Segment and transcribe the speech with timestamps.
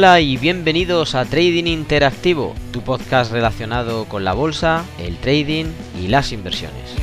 [0.00, 5.66] Hola y bienvenidos a Trading Interactivo, tu podcast relacionado con la bolsa, el trading
[6.02, 6.94] y las inversiones.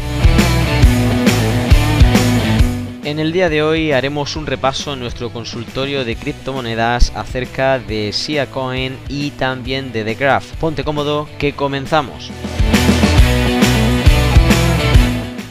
[3.03, 8.11] En el día de hoy haremos un repaso en nuestro consultorio de criptomonedas acerca de
[8.13, 10.53] Siacoin y también de The Graph.
[10.59, 12.31] Ponte cómodo que comenzamos.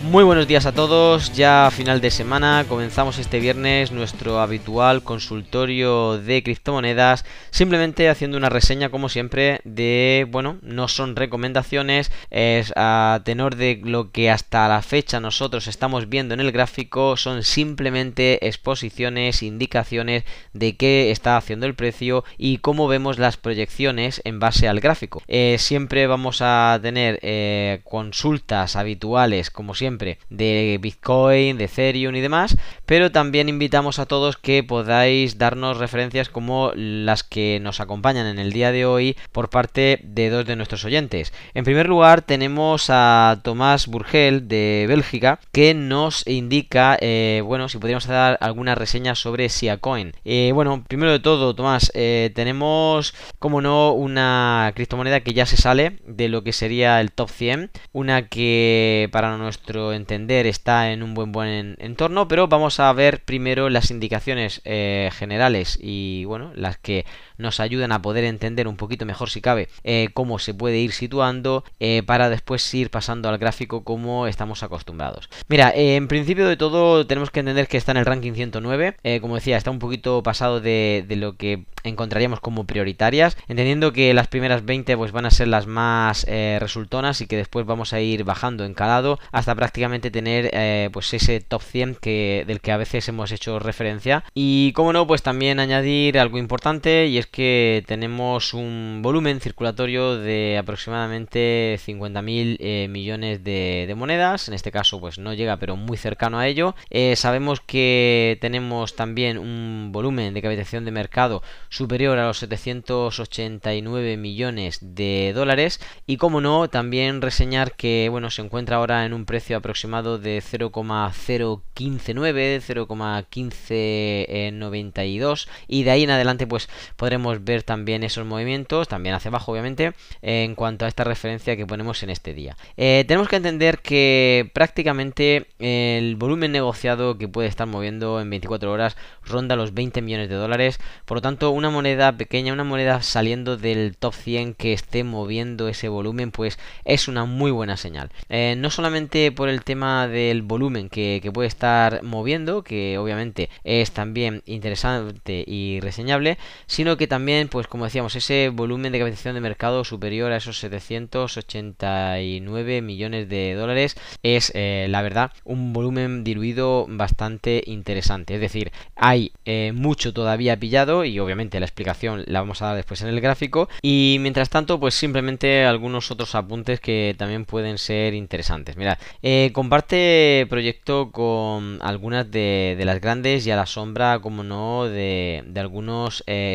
[0.07, 2.65] Muy buenos días a todos, ya final de semana.
[2.69, 10.25] Comenzamos este viernes nuestro habitual consultorio de criptomonedas, simplemente haciendo una reseña como siempre de,
[10.31, 16.09] bueno, no son recomendaciones, es a tenor de lo que hasta la fecha nosotros estamos
[16.09, 22.59] viendo en el gráfico, son simplemente exposiciones, indicaciones de qué está haciendo el precio y
[22.59, 25.21] cómo vemos las proyecciones en base al gráfico.
[25.27, 32.21] Eh, siempre vamos a tener eh, consultas habituales como siempre de Bitcoin, de Ethereum y
[32.21, 38.27] demás, pero también invitamos a todos que podáis darnos referencias como las que nos acompañan
[38.27, 41.33] en el día de hoy por parte de dos de nuestros oyentes.
[41.55, 47.79] En primer lugar tenemos a Tomás Burgel de Bélgica que nos indica, eh, bueno, si
[47.79, 50.13] podríamos dar alguna reseña sobre Siacoin.
[50.25, 55.57] Eh, bueno, primero de todo, Tomás, eh, tenemos, como no, una criptomoneda que ya se
[55.57, 61.03] sale de lo que sería el top 100, una que para nuestro entender está en
[61.03, 66.53] un buen buen entorno, pero vamos a ver primero las indicaciones eh, generales y bueno,
[66.55, 67.05] las que
[67.39, 70.93] nos ayudan a poder entender un poquito mejor si cabe eh, cómo se puede ir
[70.93, 75.29] situando eh, para después ir pasando al gráfico como estamos acostumbrados.
[75.49, 79.37] Mira, en principio de todo tenemos que entender que está en el ranking 109, como
[79.37, 84.29] decía, está un poquito pasado de, de lo que encontraríamos como prioritarias, entendiendo que las
[84.29, 86.27] primeras 20 pues van a ser las más
[86.59, 91.13] resultonas y que después vamos a ir bajando en calado hasta prácticamente tener eh, pues
[91.15, 94.25] ese top 100 que, del que a veces hemos hecho referencia.
[94.35, 100.17] Y como no, pues también añadir algo importante y es que tenemos un volumen circulatorio
[100.19, 104.49] de aproximadamente 50.000 eh, millones de, monedas.
[104.49, 106.77] En este caso pues no llega pero muy cercano a ello.
[106.91, 114.17] Eh, sabemos que tenemos también un volumen de capitalización de mercado superior a los 789
[114.17, 115.81] millones de dólares.
[116.07, 120.43] Y como no, también reseñar que bueno se encuentra ahora en un precio aproximado de
[120.43, 129.29] 0,0159, 0,1592 y de ahí en adelante pues podremos ver también esos movimientos, también hacia
[129.29, 132.57] abajo obviamente, en cuanto a esta referencia que ponemos en este día.
[132.77, 138.71] Eh, tenemos que entender que prácticamente el volumen negociado que puede estar moviendo en 24
[138.71, 143.03] horas ronda los 20 millones de dólares, por lo tanto una moneda pequeña, una moneda
[143.03, 148.11] saliendo del top 100 que esté moviendo ese volumen pues es una muy buena señal.
[148.29, 153.91] Eh, no solamente por el tema del volumen que, puede estar moviendo, que obviamente es
[153.91, 159.41] también interesante y reseñable, sino que también, pues como decíamos, ese volumen de capitalización de
[159.41, 166.87] mercado superior a esos 789 millones de dólares es, eh, la verdad, un volumen diluido
[166.89, 168.35] bastante interesante.
[168.35, 172.77] Es decir, hay eh, mucho todavía pillado y obviamente la explicación la vamos a dar
[172.77, 173.69] después en el gráfico.
[173.83, 178.77] Y mientras tanto, pues simplemente algunos otros apuntes que también pueden ser interesantes.
[178.77, 184.85] Mirad, eh, comparte proyecto con algunas de, las grandes y a la sombra, como no,
[184.85, 186.55] de, algunos eh,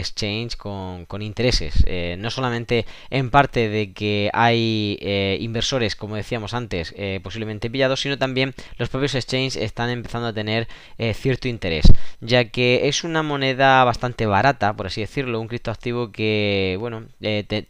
[0.57, 1.83] con, intereses.
[1.85, 6.93] Eh, no solamente en parte de que hay eh, inversores, como decíamos antes,
[7.23, 10.67] posiblemente pillados, sino también los propios exchange están empezando a tener
[11.13, 11.85] cierto interés,
[12.19, 17.05] ya que es una moneda bastante barata, por así decirlo, un criptoactivo que, bueno,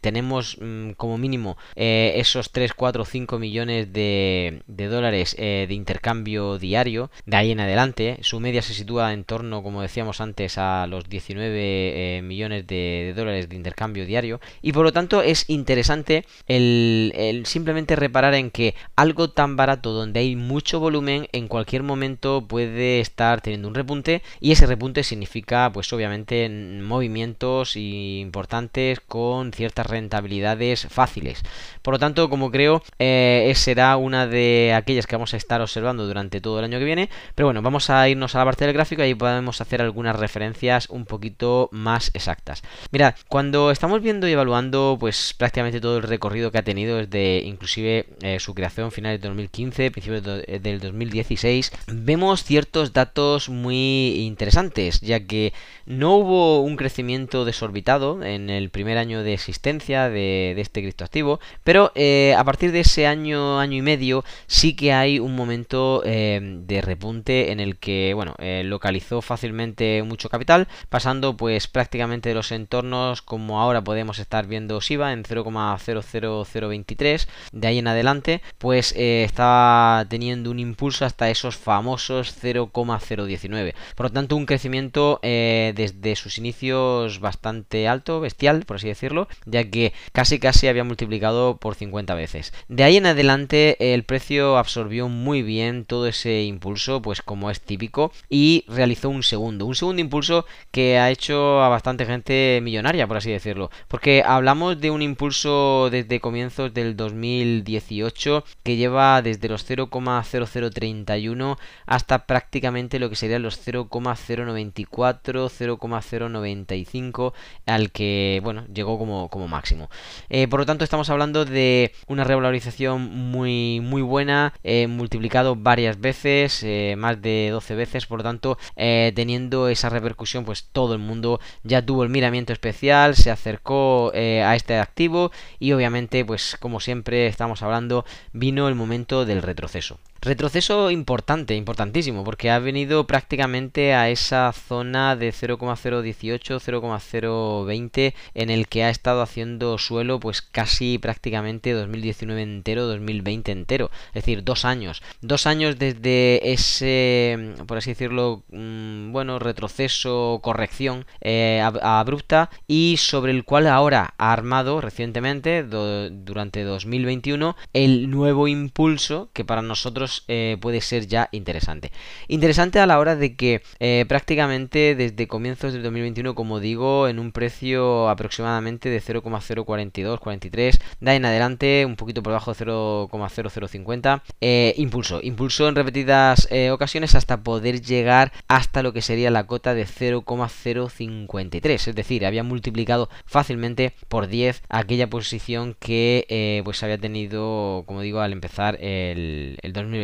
[0.00, 7.10] tenemos mm, como mínimo esos 3, 4, 5 millones de dólares eh, de intercambio diario.
[7.26, 11.08] De ahí en adelante, su media se sitúa en torno, como decíamos antes, a los
[11.08, 12.22] 19 eh,
[12.66, 14.40] de, dólares de intercambio diario.
[14.60, 20.20] Y por lo tanto es interesante el, simplemente reparar en que algo tan barato donde
[20.20, 25.70] hay mucho volumen en cualquier momento puede estar teniendo un repunte y ese repunte significa
[25.72, 31.42] pues obviamente movimientos importantes con ciertas rentabilidades fáciles.
[31.82, 36.06] Por lo tanto, como creo, eh, será una de aquellas que vamos a estar observando
[36.06, 37.08] durante todo el año que viene.
[37.34, 40.16] Pero bueno, vamos a irnos a la parte del gráfico y ahí podemos hacer algunas
[40.16, 42.51] referencias un poquito más exactas.
[42.90, 47.38] Mirad, cuando estamos viendo y evaluando pues prácticamente todo el recorrido que ha tenido desde
[47.44, 54.20] inclusive eh, su creación finales de 2015, principios eh, del 2016, vemos ciertos datos muy
[54.20, 55.52] interesantes, ya que
[55.86, 61.92] no hubo un crecimiento desorbitado en el primer año de existencia de, este criptoactivo, pero
[61.94, 66.80] eh, a partir de ese año, año y medio, sí que hay un momento de
[66.82, 68.34] repunte en el que, bueno,
[68.64, 74.80] localizó fácilmente mucho capital, pasando pues prácticamente de los entornos como ahora podemos estar viendo
[74.80, 82.34] SIBA en 0,00023, de ahí en adelante, pues estaba teniendo un impulso hasta esos famosos
[82.40, 83.74] 0,019.
[83.94, 89.68] Por lo tanto, un crecimiento desde sus inicios bastante alto, bestial, por así decirlo, ya
[89.70, 92.54] que casi casi había multiplicado por 50 veces.
[92.68, 97.60] De ahí en adelante el precio absorbió muy bien todo ese impulso, pues como es
[97.60, 102.21] típico, y realizó un segundo, un segundo impulso que ha hecho a bastante gente
[102.62, 109.22] millonaria, por así decirlo, porque hablamos de un impulso desde comienzos del 2018 que lleva
[109.22, 117.34] desde los 0,0031 hasta prácticamente lo que serían los 0,094, 0,095
[117.66, 119.90] al que, bueno, llegó como, como máximo.
[120.28, 126.00] Eh, por lo tanto, estamos hablando de una revalorización muy, muy buena, eh, multiplicado varias
[126.00, 130.98] veces, eh, más de 12 veces, por lo tanto, teniendo esa repercusión, pues todo el
[130.98, 136.78] mundo ya tuvo el miramiento especial, se acercó a este activo y obviamente, pues como
[136.78, 139.98] siempre estamos hablando, vino el momento del retroceso.
[140.24, 148.68] Retroceso importante, importantísimo, porque ha venido prácticamente a esa zona de 0,018, 0,020 en el
[148.68, 154.64] que ha estado haciendo suelo pues casi prácticamente 2019 entero, 2020 entero, es decir, dos
[154.64, 155.02] años.
[155.22, 163.32] Dos años desde ese, por así decirlo, mm, bueno, retroceso, corrección eh, abrupta y sobre
[163.32, 170.56] el cual ahora ha armado recientemente, durante 2021, el nuevo impulso que para nosotros eh,
[170.60, 171.92] puede ser ya interesante.
[172.28, 177.18] Interesante a la hora de que eh, prácticamente desde comienzos del 2021, como digo, en
[177.18, 184.22] un precio aproximadamente de 0,042, 43, da en adelante un poquito por debajo de 0,0050,
[184.40, 189.74] eh, impulso, impulso en repetidas ocasiones hasta poder llegar hasta lo que sería la cota
[189.74, 197.84] de 0,053, es decir, había multiplicado fácilmente por 10 aquella posición que pues había tenido,
[197.86, 200.01] como digo, al empezar el, el 2021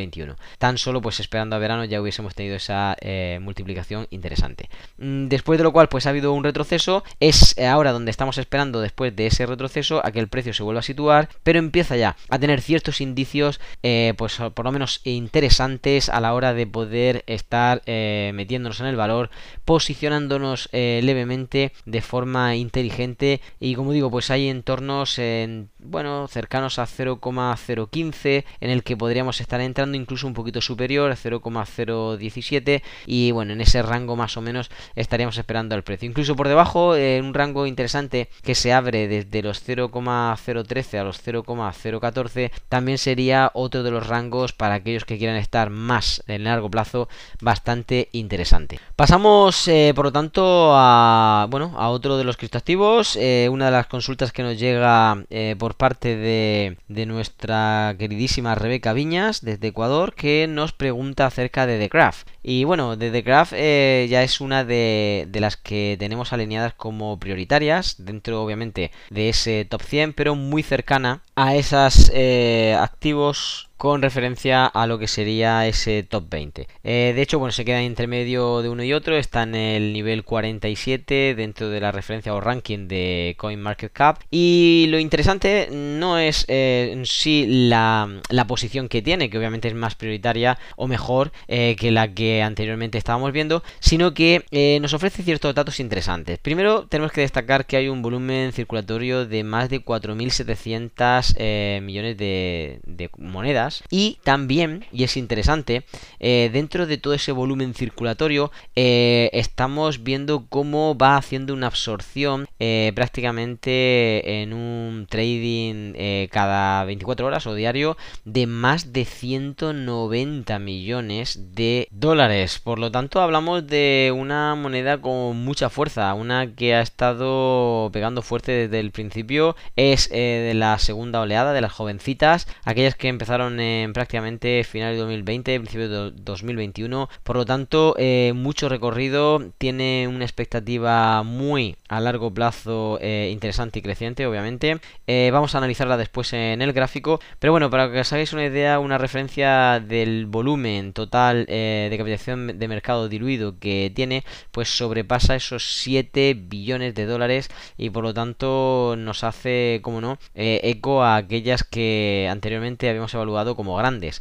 [0.59, 4.69] Tan solo pues esperando a verano ya hubiésemos tenido esa eh, multiplicación interesante.
[4.99, 7.05] Mm, después de lo cual pues ha habido un retroceso.
[7.21, 10.81] Es ahora donde estamos esperando después de ese retroceso a que el precio se vuelva
[10.81, 11.29] a situar.
[11.43, 16.35] Pero empieza ya a tener ciertos indicios eh, pues por lo menos interesantes a la
[16.35, 19.31] hora de poder estar eh, metiéndonos en el valor.
[19.65, 23.41] Posicionándonos levemente de forma inteligente.
[23.61, 29.41] Y como digo pues hay entornos en, bueno cercanos a 0,015 en el que podríamos
[29.41, 34.41] estar entrando incluso un poquito superior, a 0,017 y bueno, en ese rango más o
[34.41, 36.09] menos estaríamos esperando el precio.
[36.09, 41.21] Incluso por debajo, en un rango interesante que se abre desde los 0,013 a los
[41.23, 46.71] 0,014, también sería otro de los rangos para aquellos que quieran estar más en largo
[46.71, 47.09] plazo
[47.41, 48.81] bastante interesante.
[48.97, 53.73] Pasamos eh, por lo tanto a bueno, a otro de los criptoactivos, eh, una de
[53.73, 59.69] las consultas que nos llega eh, por parte de, de nuestra queridísima Rebeca Viñas desde
[59.69, 62.27] Ecuador que nos pregunta acerca de The Craft.
[62.51, 67.97] Y bueno, The Craft eh, ya es una de, las que tenemos alineadas como prioritarias,
[67.99, 74.67] dentro obviamente de ese top 100, pero muy cercana a esos eh, activos con referencia
[74.67, 76.67] a lo que sería ese top 20.
[76.83, 79.93] Eh, de hecho, bueno, se queda entre medio de uno y otro, está en el
[79.93, 84.21] nivel 47 dentro de la referencia o ranking de CoinMarketCap.
[84.33, 89.95] Y lo interesante no es eh, sí la, posición que tiene, que obviamente es más
[89.95, 94.45] prioritaria o mejor que la que anteriormente estábamos viendo, sino que
[94.81, 96.39] nos ofrece ciertos datos interesantes.
[96.39, 103.11] Primero, tenemos que destacar que hay un volumen circulatorio de más de 4.700 millones de
[103.19, 105.85] monedas y también, y es interesante,
[106.21, 112.47] eh, dentro de todo ese volumen circulatorio eh, estamos viendo cómo va haciendo una absorción
[112.59, 121.55] eh, prácticamente en un trading cada 24 horas o diario de más de 190 millones
[121.55, 122.18] de dólares.
[122.65, 128.23] Por lo tanto, hablamos de una moneda con mucha fuerza, una que ha estado pegando
[128.23, 129.55] fuerte desde el principio.
[129.77, 134.99] Es de la segunda oleada de las jovencitas, aquellas que empezaron en prácticamente final de
[134.99, 137.09] 2020, principio de 2021.
[137.23, 143.79] Por lo tanto, eh, mucho recorrido, tiene una expectativa muy a largo plazo eh, interesante
[143.79, 144.81] y creciente, obviamente.
[145.07, 147.21] Eh, vamos a analizarla después en el gráfico.
[147.39, 152.69] Pero bueno, para que os hagáis una idea, una referencia del volumen total de de
[152.69, 158.95] mercado diluido que tiene, pues sobrepasa esos 7 billones de dólares y por lo tanto
[158.99, 164.21] nos hace, como no, eh, eco a aquellas que anteriormente habíamos evaluado como grandes.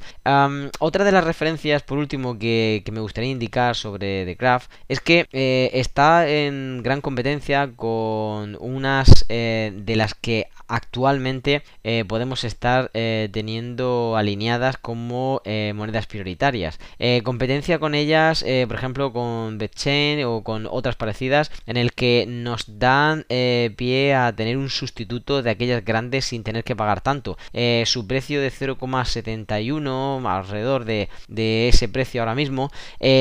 [0.79, 5.27] otra de las referencias, por último, que, me gustaría indicar sobre The Craft es que
[5.31, 11.63] eh, está en gran competencia con unas eh, de las que actualmente
[12.09, 15.41] podemos estar teniendo alineadas como
[15.73, 16.77] monedas prioritarias.
[17.23, 22.79] competencia con ellas, por ejemplo, con BitChain o con otras parecidas, en el que nos
[22.79, 27.37] dan pie a tener un sustituto de aquellas grandes sin tener que pagar tanto.
[27.85, 32.71] su precio de 0,71, alrededor de, de, ese precio ahora mismo,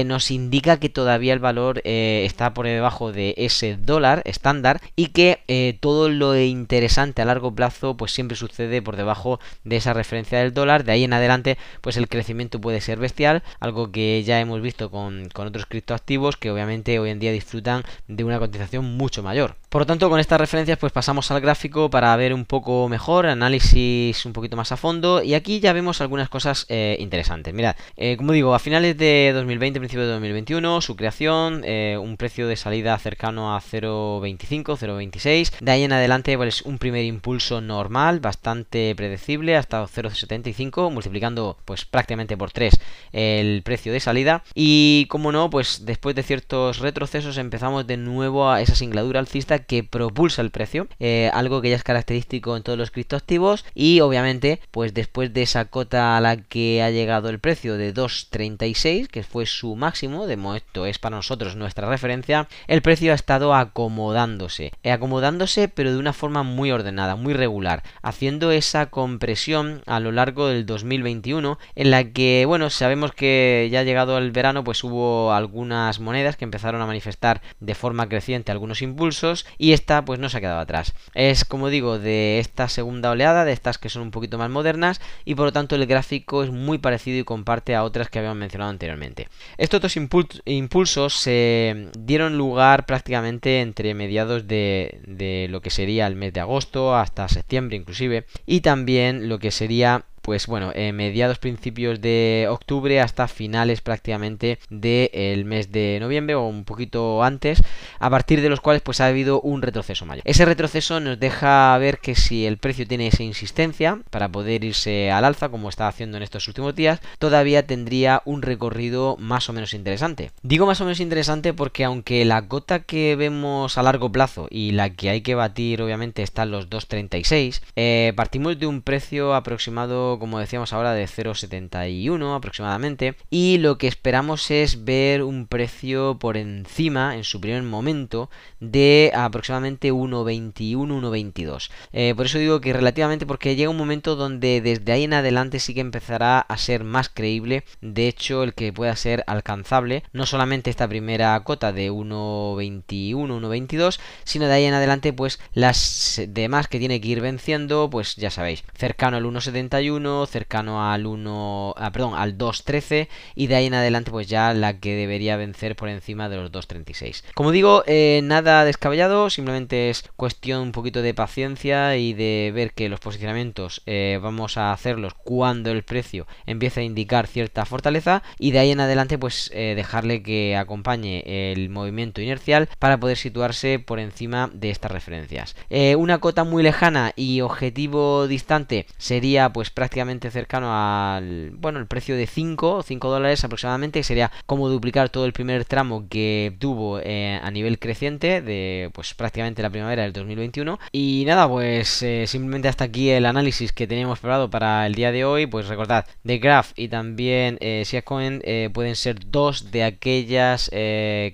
[0.04, 5.78] nos indica que todavía el valor está por debajo de ese dólar estándar y que
[5.80, 10.38] todo lo interesante a la largo plazo pues siempre sucede por debajo de esa referencia
[10.38, 10.84] del dólar.
[10.84, 14.90] De ahí en adelante pues el crecimiento puede ser bestial, algo que ya hemos visto
[14.90, 19.56] con, con otros criptoactivos que obviamente hoy en día disfrutan de una cotización mucho mayor.
[19.68, 23.26] Por lo tanto, con estas referencias pues pasamos al gráfico para ver un poco mejor,
[23.26, 27.52] análisis un poquito más a fondo y aquí ya vemos algunas cosas eh, interesantes.
[27.52, 32.16] Mirad, eh, como digo, a finales de 2020, principio de 2021, su creación, eh, un
[32.16, 37.60] precio de salida cercano a 0.25, 0.26, de ahí en adelante pues un primer impulso
[37.60, 42.78] normal, bastante predecible, hasta 0.75, multiplicando pues prácticamente por 3
[43.12, 48.50] el precio de salida y como no, pues después de ciertos retrocesos empezamos de nuevo
[48.50, 52.62] a esa singladura alcista que propulsa el precio, eh, algo que ya es característico en
[52.62, 57.28] todos los criptoactivos y obviamente pues después de esa cota a la que ha llegado
[57.28, 62.48] el precio de 2.36 que fue su máximo, de momento es para nosotros nuestra referencia,
[62.66, 67.82] el precio ha estado acomodándose, eh, acomodándose pero de una forma muy ordenada, muy regular,
[68.02, 73.80] haciendo esa compresión a lo largo del 2021 en la que bueno sabemos que ya
[73.80, 78.52] ha llegado el verano pues hubo algunas monedas que empezaron a manifestar de forma creciente
[78.52, 80.94] algunos impulsos y esta pues no se ha quedado atrás.
[81.14, 85.00] Es como digo de esta segunda oleada, de estas que son un poquito más modernas
[85.24, 88.38] y por lo tanto el gráfico es muy parecido y comparte a otras que habíamos
[88.38, 89.28] mencionado anteriormente.
[89.56, 96.16] Estos dos impulsos se dieron lugar prácticamente entre mediados de, de lo que sería el
[96.16, 101.38] mes de agosto hasta septiembre inclusive y también lo que sería pues bueno, eh, mediados
[101.38, 107.62] principios de octubre hasta finales prácticamente del mes de noviembre o un poquito antes,
[108.00, 110.24] a partir de los cuales pues ha habido un retroceso mayor.
[110.26, 115.12] Ese retroceso nos deja ver que si el precio tiene esa insistencia para poder irse
[115.12, 119.52] al alza como está haciendo en estos últimos días, todavía tendría un recorrido más o
[119.52, 120.32] menos interesante.
[120.42, 124.72] Digo más o menos interesante porque aunque la cota que vemos a largo plazo y
[124.72, 129.32] la que hay que batir obviamente está en los 2.36, eh, partimos de un precio
[129.32, 133.16] aproximado como decíamos ahora, de 0,71 aproximadamente.
[133.30, 138.30] Y lo que esperamos es ver un precio por encima, en su primer momento,
[138.60, 141.70] de aproximadamente 1,21, 1,22.
[141.92, 145.60] Eh, por eso digo que relativamente, porque llega un momento donde desde ahí en adelante
[145.60, 147.64] sí que empezará a ser más creíble.
[147.80, 153.98] De hecho, el que pueda ser alcanzable, no solamente esta primera cota de 1,21, 1,22,
[154.24, 158.30] sino de ahí en adelante, pues las demás que tiene que ir venciendo, pues ya
[158.30, 163.74] sabéis, cercano al 1,71 cercano al 1, ah, perdón, al 2.13 y de ahí en
[163.74, 167.22] adelante pues ya la que debería vencer por encima de los 2.36.
[167.34, 172.72] Como digo, eh, nada descabellado, simplemente es cuestión un poquito de paciencia y de ver
[172.72, 178.22] que los posicionamientos eh, vamos a hacerlos cuando el precio empiece a indicar cierta fortaleza
[178.38, 183.16] y de ahí en adelante pues eh, dejarle que acompañe el movimiento inercial para poder
[183.16, 185.56] situarse por encima de estas referencias.
[185.96, 189.95] una cota muy lejana y objetivo distante sería pues prácticamente
[190.30, 195.24] cercano al, bueno, el precio de 5, 5 dólares aproximadamente, que sería como duplicar todo
[195.24, 200.12] el primer tramo que tuvo eh, a nivel creciente de, pues prácticamente la primavera del
[200.12, 200.78] 2021.
[200.92, 205.12] Y nada, pues eh, simplemente hasta aquí el análisis que teníamos preparado para el día
[205.12, 205.46] de hoy.
[205.46, 210.70] Pues recordad, The Graph y también eh, Coin eh, pueden ser dos de aquellas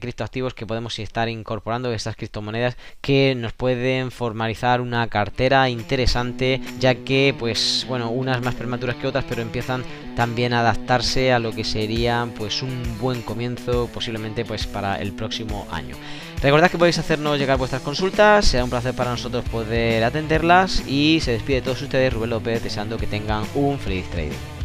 [0.00, 6.94] criptoactivos que podemos estar incorporando estas criptomonedas que nos pueden formalizar una cartera interesante, ya
[6.94, 9.82] que, pues, bueno, unas más prematuras que otras, pero empiezan
[10.14, 15.12] también a adaptarse a lo que sería pues un buen comienzo posiblemente pues para el
[15.12, 15.96] próximo año.
[16.42, 21.20] Recordad que podéis hacernos llegar vuestras consultas, será un placer para nosotros poder atenderlas y
[21.20, 24.61] se despide de todos ustedes Rubén López deseando que tengan un feliz trading.